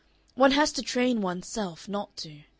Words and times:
One 0.33 0.53
has 0.53 0.71
to 0.71 0.81
train 0.81 1.21
one's 1.21 1.45
self 1.45 1.87
not 1.87 2.17
to. 2.25 2.41